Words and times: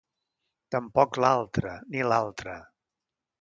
Tampoc 0.75 1.19
l'altra 1.25 1.75
ni 1.93 2.03
l'altra. 2.13 2.57